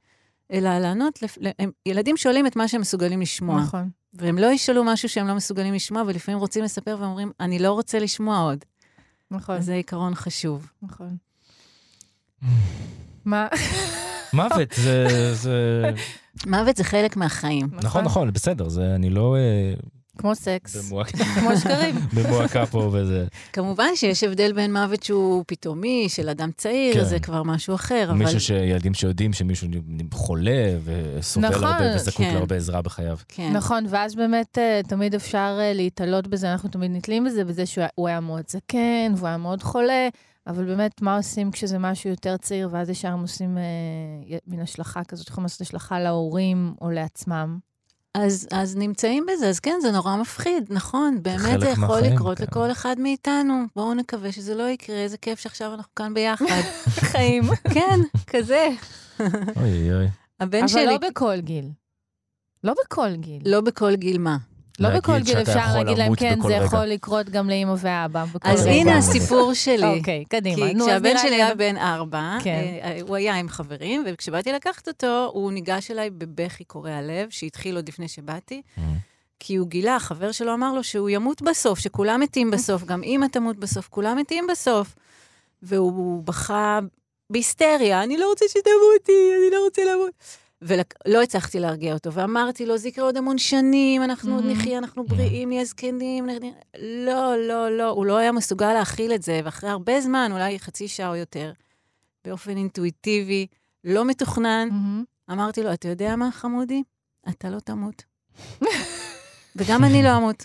[0.53, 1.39] אלא לענות, לפ...
[1.59, 3.61] הם, ילדים שואלים את מה שהם מסוגלים לשמוע.
[3.61, 3.91] נכון.
[4.15, 7.99] והם לא ישאלו משהו שהם לא מסוגלים לשמוע, ולפעמים רוצים לספר ואומרים, אני לא רוצה
[7.99, 8.65] לשמוע עוד.
[9.31, 10.71] נכון, זה עיקרון חשוב.
[10.83, 11.17] נכון.
[13.25, 13.49] מה?
[14.33, 15.07] מוות, זה...
[15.35, 15.91] זה...
[16.47, 17.69] מוות זה חלק מהחיים.
[17.73, 19.75] נכון, נכון, בסדר, זה אני לא אה,
[20.19, 20.91] כמו סקס,
[21.35, 21.95] כמו שקרים.
[22.15, 23.27] במועקה פה וזה.
[23.53, 27.05] כמובן שיש הבדל בין מוות שהוא פתאומי, של אדם צעיר, כן.
[27.05, 28.19] זה כבר משהו אחר, אבל...
[28.19, 29.69] מישהו שילדים שיודעים שמישהו
[30.13, 32.35] חולה וסובל נכון, הרבה וזקוק כן.
[32.35, 33.17] להרבה עזרה בחייו.
[33.29, 33.51] כן.
[33.53, 37.83] נכון, ואז באמת אה, תמיד אפשר אה, להתעלות בזה, אנחנו תמיד נתלים בזה, בזה שהוא
[37.83, 40.09] היה- הוא היה מאוד זקן, והוא היה מאוד חולה,
[40.47, 45.05] אבל באמת, מה עושים כשזה משהו יותר צעיר, ואז ישר הם עושים אה, מין השלכה
[45.05, 47.59] כזאת, יכולים לעשות השלכה להורים או לעצמם.
[48.15, 52.39] אז, אז נמצאים בזה, אז כן, זה נורא מפחיד, נכון, באמת זה יכול מהחיים, לקרות
[52.39, 52.45] כן.
[52.45, 53.65] לכל אחד מאיתנו.
[53.77, 56.61] בואו נקווה שזה לא יקרה, איזה כיף שעכשיו אנחנו כאן ביחד.
[57.13, 57.43] חיים.
[57.75, 58.69] כן, כזה.
[59.57, 60.07] אוי אוי.
[60.41, 61.71] הבן אבל שלי, לא בכל גיל.
[62.65, 63.43] לא בכל גיל.
[63.47, 64.37] לא בכל גיל מה.
[64.81, 68.25] לא בכל גיל אפשר להגיד להם, כן, זה יכול לקרות גם לאימא ואבא.
[68.43, 69.99] אז הנה הסיפור שלי.
[69.99, 70.57] אוקיי, קדימה.
[70.57, 72.65] כי כשהבן שלי היה בן ארבע, כן.
[72.83, 77.77] אה, הוא היה עם חברים, וכשבאתי לקחת אותו, הוא ניגש אליי בבכי קורע לב, שהתחיל
[77.77, 78.63] עוד לפני שבאתי.
[78.63, 78.81] Mm-hmm.
[79.41, 83.27] כי הוא גילה, החבר שלו אמר לו שהוא ימות בסוף, שכולם מתים בסוף, גם אמא
[83.27, 84.95] תמות בסוף, כולם מתים בסוף.
[85.63, 86.79] והוא בכה
[87.31, 90.13] בהיסטריה, אני לא רוצה שתמותי, אני לא רוצה למות.
[90.63, 95.05] ולא הצלחתי להרגיע אותו, ואמרתי לו, זה יקרה עוד המון שנים, אנחנו עוד נחיה, אנחנו
[95.05, 96.29] בריאים, נהיה זקנים.
[96.79, 100.89] לא, לא, לא, הוא לא היה מסוגל להכיל את זה, ואחרי הרבה זמן, אולי חצי
[100.89, 101.53] שעה או יותר,
[102.25, 103.47] באופן אינטואיטיבי,
[103.85, 104.69] לא מתוכנן,
[105.31, 106.83] אמרתי לו, אתה יודע מה, חמודי?
[107.29, 108.03] אתה לא תמות.
[109.57, 110.45] וגם אני לא אמות.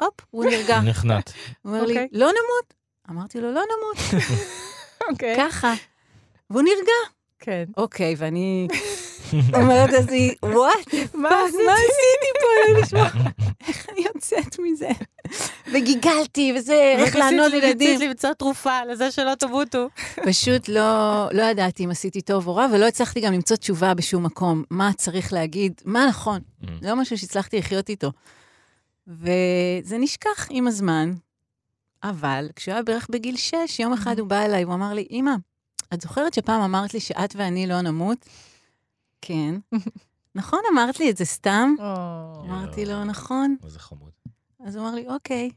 [0.00, 0.80] הופ, הוא נרגע.
[0.90, 1.30] נחנט.
[1.62, 2.08] הוא אומר לי, אוקיי.
[2.12, 2.74] לא נמות.
[3.10, 4.22] אמרתי לו, לא נמות.
[5.10, 5.36] אוקיי.
[5.36, 5.74] ככה.
[6.50, 7.14] והוא נרגע.
[7.44, 7.64] כן.
[7.76, 8.68] אוקיי, ואני
[9.58, 10.94] אומרת לעצמי, וואט?
[11.14, 12.80] מה עשיתי פה?
[12.80, 13.08] לשמוע?
[13.68, 14.88] איך אני יוצאת מזה?
[15.72, 17.88] וגיגלתי, וזה, איך לענות לילדים.
[17.88, 19.88] רציתי למצוא תרופה לזה שלא תמותו.
[20.28, 24.24] פשוט לא, לא ידעתי אם עשיתי טוב או רע, ולא הצלחתי גם למצוא תשובה בשום
[24.24, 24.64] מקום.
[24.70, 26.40] מה צריך להגיד, מה נכון.
[26.62, 26.66] Mm.
[26.82, 28.12] לא משהו שהצלחתי לחיות איתו.
[29.06, 31.14] וזה נשכח עם הזמן,
[32.02, 35.34] אבל כשהוא היה בערך בגיל 6, יום אחד הוא בא אליי, הוא אמר לי, אמא,
[35.94, 38.18] את זוכרת שפעם אמרת לי שאת ואני לא נמות?
[39.20, 39.54] כן.
[40.34, 41.74] נכון, אמרת לי את זה סתם?
[42.44, 43.56] אמרתי לו, נכון.
[43.64, 44.10] איזה חמוד.
[44.64, 45.50] אז הוא אמר לי, אוקיי.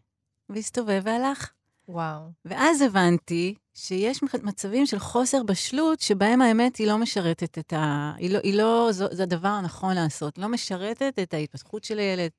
[0.49, 1.51] והסתובב והלך.
[1.87, 2.21] וואו.
[2.45, 8.13] ואז הבנתי שיש מצבים של חוסר בשלות, שבהם האמת היא לא משרתת את ה...
[8.17, 10.37] היא לא, היא לא זה, זה הדבר הנכון לעשות.
[10.37, 12.31] לא משרתת את ההתפתחות של הילד,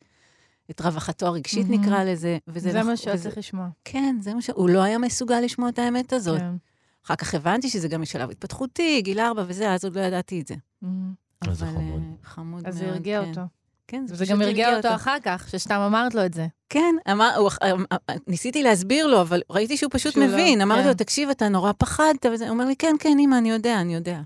[0.71, 1.71] את רווחתו הרגשית mm-hmm.
[1.71, 2.39] נקרא לזה.
[2.49, 2.87] וזה זה נכ...
[2.87, 3.69] מה שהיה צריך לשמוע.
[3.85, 4.51] כן, זה מה ש...
[4.51, 6.39] הוא לא היה מסוגל לשמוע את האמת הזאת.
[6.39, 6.57] כן.
[7.05, 10.47] אחר כך הבנתי שזה גם משלב התפתחותי, גיל ארבע וזה, אז עוד לא ידעתי את
[10.47, 10.55] זה.
[10.55, 11.49] Mm-hmm.
[11.49, 12.03] איזה חמוד.
[12.03, 13.29] אה, חמוד מאוד, אז זה הרגיע כן.
[13.29, 13.41] אותו.
[13.89, 14.49] כן, זה פשוט הרגיע אותו.
[14.49, 16.47] וזה גם הרגיע אותו אחר כך, שסתם אמרת לו את זה.
[16.69, 20.59] כן, אמר, הוא, אה, ניסיתי להסביר לו, אבל ראיתי שהוא פשוט שהוא לא, מבין.
[20.59, 20.89] לא, אמרתי כן.
[20.89, 23.95] לו, תקשיב, אתה נורא פחדת, וזה, הוא אומר לי, כן, כן, אמא, אני יודע, אני
[23.95, 24.21] יודע.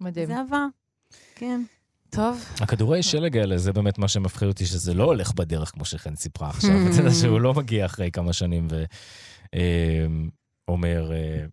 [0.00, 0.26] מדהים.
[0.26, 0.66] זה עבר,
[1.34, 1.62] כן.
[2.10, 2.44] טוב.
[2.60, 6.48] הכדורי שלג האלה, זה באמת מה שמפחיד אותי, שזה לא הולך בדרך, כמו שחן סיפרה
[6.48, 6.70] עכשיו.
[6.70, 8.68] אתה יודע שהוא לא מגיע אחרי כמה שנים
[10.68, 11.44] ואומר, אה,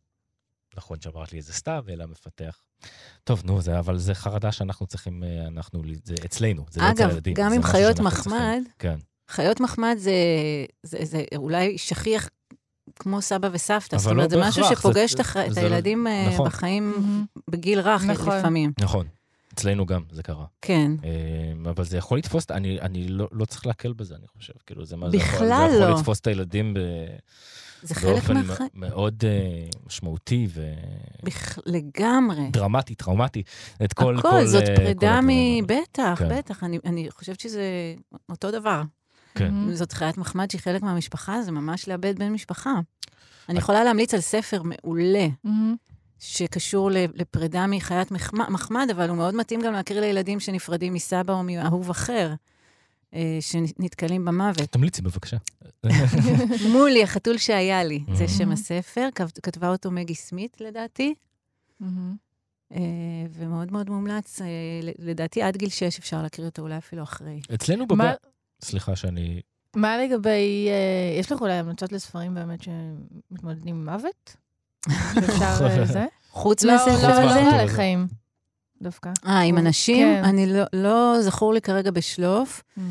[0.77, 2.61] נכון שאמרת לי איזה סתיו, אלא מפתח.
[3.23, 7.09] טוב, נו, זה, אבל זה חרדה שאנחנו צריכים, אה, אנחנו, זה אצלנו, זה לא אצל
[7.09, 7.33] הילדים.
[7.33, 8.99] אגב, גם עם חיות מחמד, כן.
[9.29, 10.13] חיות מחמד זה,
[10.83, 12.29] זה, זה אולי שכיח
[12.95, 13.97] כמו סבא וסבתא.
[13.97, 16.47] זאת אומרת, לא זה משהו שפוגש זה, את, זה, את זה לא- הילדים לא, נכון.
[16.47, 17.41] בחיים mm-hmm.
[17.51, 18.37] בגיל רך נכון.
[18.37, 18.71] לפעמים.
[18.79, 19.07] נכון.
[19.53, 20.45] אצלנו גם זה קרה.
[20.61, 20.91] כן.
[21.03, 24.53] אה, אבל זה יכול לתפוס, אני, אני לא, לא צריך להקל בזה, אני חושב.
[24.65, 25.69] כאילו, זה מה זה יכול, לא.
[25.69, 26.79] זה יכול לתפוס את הילדים ב...
[27.83, 28.69] זה חלק מהחיים.
[28.73, 30.73] מאוד uh, משמעותי ו...
[31.23, 31.59] בכ...
[31.65, 32.49] לגמרי.
[32.51, 33.43] דרמטי, טראומטי.
[33.83, 34.17] את כל...
[34.19, 35.27] הכל, כל, זאת uh, פרידה מ...
[35.67, 36.37] בטח, כן.
[36.37, 36.63] בטח.
[36.63, 37.63] אני, אני חושבת שזה
[38.29, 38.81] אותו דבר.
[39.35, 39.49] כן.
[39.49, 39.73] Mm-hmm.
[39.73, 42.73] זאת חיית מחמד שהיא חלק מהמשפחה, זה ממש לאבד בן משפחה.
[43.49, 45.27] אני יכולה להמליץ על ספר מעולה.
[45.45, 45.90] Mm-hmm.
[46.23, 48.11] שקשור לפרידה מחיית
[48.49, 52.33] מחמד, אבל הוא מאוד מתאים גם להכיר לילדים שנפרדים מסבא או מאהוב אחר.
[53.13, 54.69] אה, שנתקלים במוות.
[54.71, 55.37] תמליצי בבקשה.
[56.73, 59.09] מולי, החתול שהיה לי, זה שם הספר,
[59.43, 61.13] כתבה אותו מגי סמית לדעתי.
[61.81, 62.77] אה,
[63.31, 64.47] ומאוד מאוד מומלץ, אה,
[64.99, 67.39] לדעתי עד גיל 6 אפשר להקריא אותו, אולי אפילו אחרי.
[67.53, 68.17] אצלנו בבית,
[68.63, 69.41] סליחה שאני...
[69.75, 70.69] מה לגבי,
[71.19, 74.35] יש לך אולי המלצות לספרים באמת שמתמודדים עם מוות?
[75.17, 76.05] אפשר זה?
[76.31, 77.41] חוץ לא, מהספר הזה?
[77.41, 78.07] לא, לא, לא לחיים.
[78.81, 79.09] דווקא.
[79.25, 80.07] אה, עם אנשים?
[80.07, 80.23] כן.
[80.23, 82.63] אני לא, לא זכור לי כרגע בשלוף.
[82.77, 82.81] Mm.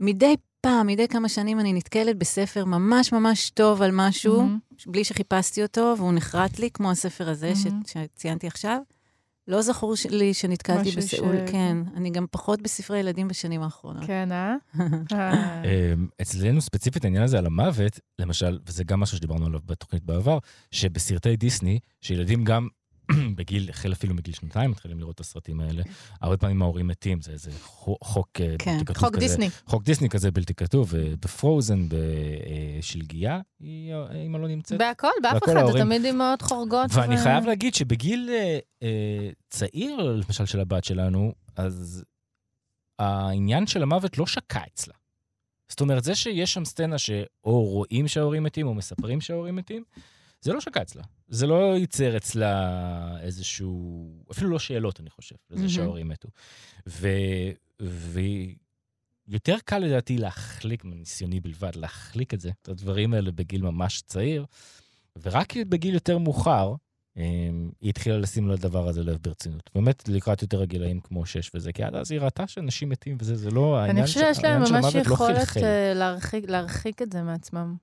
[0.00, 4.90] מדי פעם, מדי כמה שנים אני נתקלת בספר ממש ממש טוב על משהו, mm-hmm.
[4.90, 7.88] בלי שחיפשתי אותו, והוא נחרט לי, כמו הספר הזה mm-hmm.
[7.88, 8.78] ש, שציינתי עכשיו.
[9.48, 11.50] לא זכור לי שנתקלתי בסאול, ש...
[11.50, 11.76] כן.
[11.96, 14.04] אני גם פחות בספרי ילדים בשנים האחרונות.
[14.06, 14.54] כן, אה?
[15.64, 20.38] אמ, אצלנו ספציפית העניין הזה על המוות, למשל, וזה גם משהו שדיברנו עליו בתוכנית בעבר,
[20.70, 22.68] שבסרטי דיסני, שילדים גם
[23.36, 25.82] בגיל, החל אפילו מגיל שנתיים, מתחילים לראות את הסרטים האלה.
[26.20, 27.50] הרבה פעמים ההורים מתים, זה איזה
[28.02, 29.20] חוק אה, כן, בלתי כתוב חוק כזה.
[29.20, 29.48] דיסני.
[29.66, 34.78] חוק דיסני כזה בלתי כתוב, בפרוזן, בשלגיה, אמא לא נמצאת.
[34.78, 36.90] בהכל, באף אחד, זה תמיד אמהות חורגות.
[36.94, 42.04] ואני חייב להגיד שבגיל אה, אה, צעיר, למשל של הבת שלנו, אז
[42.98, 44.94] העניין של המוות לא שקע אצלה.
[45.68, 49.84] זאת אומרת, זה שיש שם סצנה שאו רואים שההורים מתים, או מספרים שההורים מתים,
[50.44, 51.02] זה לא שקע אצלה.
[51.28, 55.68] זה לא ייצר אצלה איזשהו, אפילו לא שאלות, אני חושב, לזה mm-hmm.
[55.68, 56.28] שההורים מתו.
[56.88, 57.08] ו...
[57.80, 64.44] ויותר קל לדעתי להחליק, מניסיוני בלבד, להחליק את זה, את הדברים האלה בגיל ממש צעיר,
[65.22, 66.74] ורק בגיל יותר מאוחר,
[67.14, 69.70] היא התחילה לשים לדבר הזה לב ברצינות.
[69.74, 73.36] באמת, לקראת יותר הגילאים כמו שש וזה, כי עד אז היא ראתה שאנשים מתים וזה,
[73.36, 74.60] זה לא, העניין של מוות לא חלחל.
[74.60, 75.56] אני חושבת שיש להם ממש יכולת
[75.94, 77.76] להרחיק, להרחיק את זה מעצמם.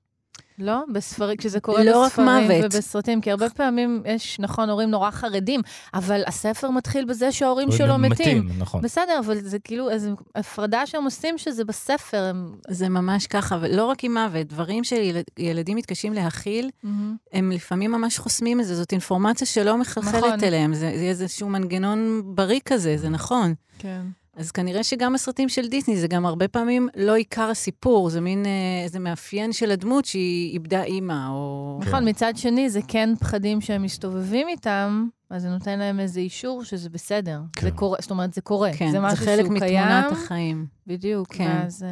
[0.59, 0.83] לא?
[0.93, 5.61] בספרים, כשזה קורה לא בספרים ובסרטים, כי הרבה פעמים יש, נכון, הורים נורא חרדים,
[5.93, 8.45] אבל הספר מתחיל בזה שההורים שלו מתים.
[8.45, 8.81] מתים, נכון.
[8.81, 12.23] בסדר, אבל זה כאילו איזו הפרדה שהם עושים שזה בספר.
[12.23, 12.55] הם...
[12.67, 16.87] זה ממש ככה, ולא רק עם מוות, דברים שילדים מתקשים להכיל, mm-hmm.
[17.33, 20.43] הם לפעמים ממש חוסמים את זה, זאת אינפורמציה שלא מחלחלת נכון.
[20.43, 23.53] אליהם, זה, זה איזשהו מנגנון בריא כזה, זה נכון.
[23.79, 24.01] כן.
[24.41, 28.45] אז כנראה שגם הסרטים של דיסני זה גם הרבה פעמים לא עיקר הסיפור, זה מין
[28.45, 31.80] אה, איזה מאפיין של הדמות שהיא איבדה אימא, או...
[31.82, 32.10] נכון, כן.
[32.10, 36.89] מצד שני, זה כן פחדים שהם מסתובבים איתם, אז זה נותן להם איזה אישור שזה
[36.89, 37.41] בסדר.
[37.54, 37.62] כן.
[37.62, 38.71] זה קורה, זאת אומרת, זה קורה.
[38.73, 39.60] כן, זה משהו שהוא קיים.
[39.60, 40.65] זה חלק מתמונת החיים.
[40.88, 41.60] בדיוק, כן.
[41.63, 41.89] ואז אה,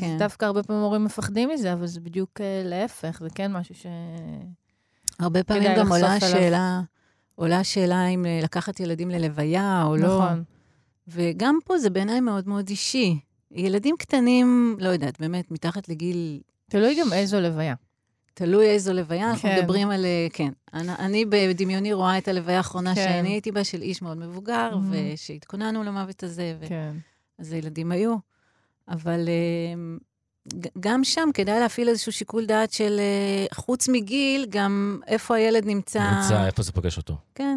[0.00, 0.12] כן.
[0.12, 3.74] אז דווקא הרבה פעמים הורים מפחדים מזה, אבל זה בדיוק אה, להפך, זה כן משהו
[3.74, 3.86] ש...
[5.18, 6.80] הרבה פעמים גם עולה השאלה,
[7.34, 10.08] עולה השאלה אם לקחת ילדים ללוויה או נכון.
[10.08, 10.24] לא.
[10.24, 10.57] נכון.
[11.08, 13.18] וגם פה זה בעיניי מאוד מאוד אישי.
[13.50, 16.40] ילדים קטנים, לא יודעת, באמת, מתחת לגיל...
[16.70, 17.74] תלוי גם איזו לוויה.
[18.34, 19.28] תלוי איזו לוויה, כן.
[19.28, 20.04] אנחנו מדברים על...
[20.04, 20.52] אה, כן.
[20.74, 23.04] אני, אני בדמיוני רואה את הלוויה האחרונה כן.
[23.04, 25.14] שאני הייתי בה, של איש מאוד מבוגר, mm-hmm.
[25.14, 26.68] ושהתכוננו למוות הזה, ו...
[26.68, 26.92] כן.
[27.38, 28.16] אז הילדים היו.
[28.88, 29.98] אבל אה,
[30.80, 36.10] גם שם כדאי להפעיל איזשהו שיקול דעת של, אה, חוץ מגיל, גם איפה הילד נמצא.
[36.10, 37.16] נמצא, איפה זה פוגש אותו.
[37.34, 37.54] כן.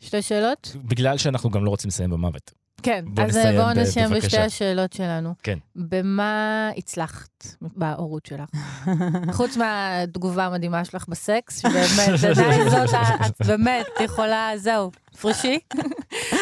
[0.00, 0.76] שתי שאלות?
[0.84, 2.52] בגלל שאנחנו גם לא רוצים לסיים במוות.
[2.82, 5.34] כן, בוא אז בואו נסיים בשתי השאלות שלנו.
[5.42, 5.58] כן.
[5.76, 8.50] במה הצלחת בהורות שלך?
[9.38, 12.94] חוץ מהתגובה המדהימה שלך בסקס, שבאמת, עדיין זאת,
[13.26, 15.58] את באמת יכולה, זהו, פרשי.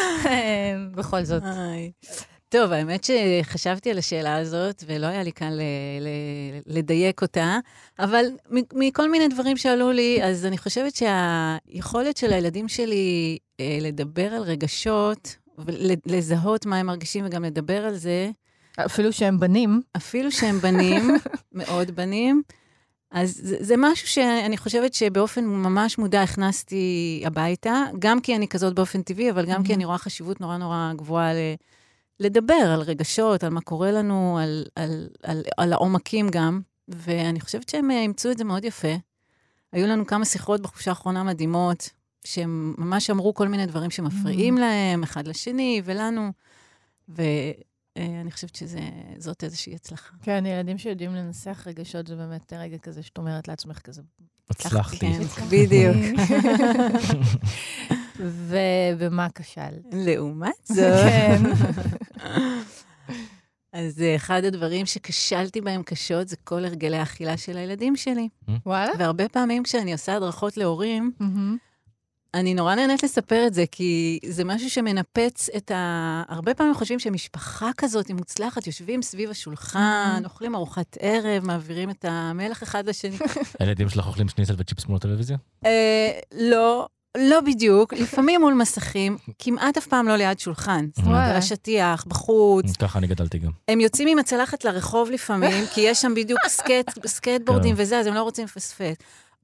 [0.95, 1.43] בכל זאת.
[2.49, 5.59] טוב, האמת שחשבתי על השאלה הזאת, ולא היה לי קל
[6.65, 7.59] לדייק אותה,
[7.99, 8.25] אבל
[8.73, 14.41] מכל מיני דברים שעלו לי, אז אני חושבת שהיכולת של הילדים שלי אה, לדבר על
[14.41, 18.29] רגשות, ולזהות מה הם מרגישים וגם לדבר על זה,
[18.85, 19.81] אפילו שהם בנים.
[19.97, 21.09] אפילו שהם בנים,
[21.51, 22.41] מאוד בנים.
[23.11, 28.75] אז זה, זה משהו שאני חושבת שבאופן ממש מודע הכנסתי הביתה, גם כי אני כזאת
[28.75, 29.67] באופן טבעי, אבל גם mm-hmm.
[29.67, 31.37] כי אני רואה חשיבות נורא נורא גבוהה ל...
[32.19, 37.69] לדבר על רגשות, על מה קורה לנו, על, על, על, על העומקים גם, ואני חושבת
[37.69, 38.95] שהם אה, אימצו את זה מאוד יפה.
[39.71, 41.89] היו לנו כמה שיחות בחופשה האחרונה מדהימות,
[42.27, 44.59] שהם ממש אמרו כל מיני דברים שמפריעים mm.
[44.59, 46.31] להם, אחד לשני ולנו,
[47.09, 50.15] ואני חושבת שזאת איזושהי הצלחה.
[50.21, 54.01] כן, ילדים שיודעים לנסח רגשות, זה באמת רגע כזה שאת אומרת לעצמך כזה.
[54.49, 54.97] הצלחתי.
[54.99, 55.95] כן, בדיוק.
[58.47, 59.77] ובמה כשל?
[59.91, 61.05] לעומת זאת.
[61.09, 61.43] כן.
[63.73, 68.29] אז אה, אחד הדברים שכשלתי בהם קשות זה כל הרגלי האכילה של הילדים שלי.
[68.65, 68.91] וואלה?
[68.99, 71.11] והרבה פעמים כשאני עושה הדרכות להורים,
[72.39, 76.23] אני נורא נהנית לספר את זה, כי זה משהו שמנפץ את ה...
[76.29, 82.05] הרבה פעמים חושבים שמשפחה כזאת היא מוצלחת, יושבים סביב השולחן, אוכלים ארוחת ערב, מעבירים את
[82.07, 83.17] המלח אחד לשני.
[83.59, 85.37] הילדים שלך אוכלים שניצל וצ'יפס מול הטלוויזיה?
[85.65, 90.85] אה, לא, לא בדיוק, לפעמים מול מסכים, כמעט אף פעם לא ליד שולחן.
[90.95, 92.77] זאת אומרת, על השטיח, בחוץ.
[92.77, 93.51] ככה אני גדלתי גם.
[93.67, 96.39] הם יוצאים עם הצלחת לרחוב לפעמים, כי יש שם בדיוק
[97.05, 97.75] סקייטבורדים.
[97.75, 97.81] כן.
[97.81, 98.95] וזה, אז הם לא רוצים לפספס.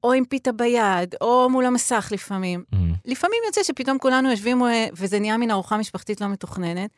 [0.03, 2.63] או עם פיתה ביד, או מול המסך לפעמים.
[3.05, 6.89] לפעמים יוצא שפתאום כולנו יושבים, אה, וזה נהיה מין ארוחה משפחתית לא מתוכננת.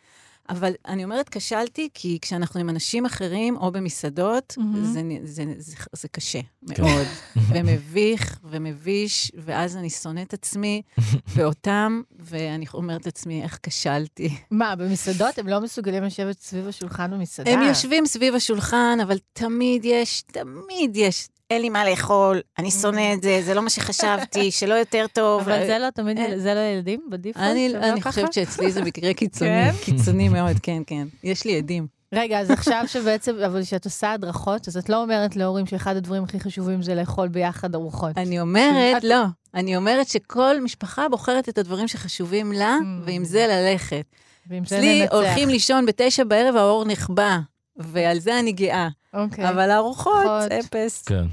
[0.50, 4.78] אבל אני אומרת, כשלתי, כי כשאנחנו עם אנשים אחרים, או במסעדות, mm-hmm.
[4.82, 6.40] זה, זה, זה, זה קשה
[6.76, 6.84] כן.
[6.84, 7.06] מאוד,
[7.50, 10.82] ומביך ומביש, ואז אני שונאת עצמי
[11.36, 14.38] ואותם, ואני אומרת לעצמי, איך כשלתי.
[14.52, 17.52] מה, במסעדות הם לא מסוגלים לשבת סביב השולחן במסעדה?
[17.52, 23.14] הם יושבים סביב השולחן, אבל תמיד יש, תמיד יש אין לי מה לאכול, אני שונא
[23.14, 25.42] את זה, זה לא מה שחשבתי, שלא יותר טוב.
[25.42, 26.40] אבל זה לא תמיד, אה.
[26.40, 27.46] זה לילדים בדיפולט?
[27.46, 29.72] אני לא חושבת שאצלי זה מקרה קיצוני, כן?
[29.84, 31.08] קיצוני מאוד, כן, כן.
[31.24, 31.88] יש לי עדים.
[32.14, 36.24] רגע, אז עכשיו שבעצם, אבל כשאת עושה הדרכות, אז את לא אומרת להורים שאחד הדברים
[36.24, 38.18] הכי חשובים זה לאכול ביחד ארוחות.
[38.18, 39.24] אני אומרת, לא.
[39.54, 43.06] אני אומרת שכל משפחה בוחרת את הדברים שחשובים לה, mm.
[43.06, 44.06] ועם זה ללכת.
[44.48, 44.88] ועם זה ננצח.
[44.88, 47.40] אצלי הולכים לישון בתשע בערב, האור נחבא.
[47.78, 48.88] ועל זה אני גאה.
[49.16, 49.50] אוקיי.
[49.50, 51.04] אבל ארוחות, אפס.
[51.04, 51.26] כן.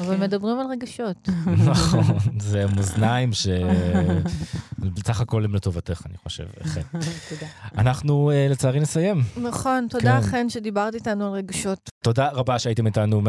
[0.00, 0.20] אבל כן.
[0.20, 1.28] מדברים על רגשות.
[1.68, 6.80] נכון, זה מאזניים שבסך הכל הם לטובתך, אני חושב, חן.
[7.28, 7.46] תודה.
[7.78, 9.22] אנחנו אה, לצערי נסיים.
[9.42, 11.90] נכון, תודה חן שדיברת איתנו על רגשות.
[12.04, 13.26] תודה רבה שהייתם איתנו 104.9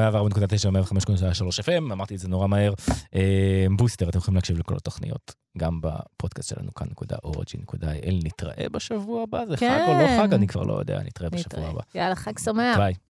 [0.67, 2.73] ו-105.3 FM, אמרתי את זה נורא מהר.
[3.15, 8.25] אה, בוסטר, אתם יכולים להקשיב לכל התוכניות, גם בפודקאסט שלנו כאן.org.il.
[8.25, 10.19] נתראה בשבוע הבא, זה חג או לא כן.
[10.21, 10.34] חג?
[10.34, 11.82] אני כבר לא יודע, נתראה בשבוע הבא.
[11.95, 12.77] יאללה, חג שמח.
[12.77, 12.93] ביי.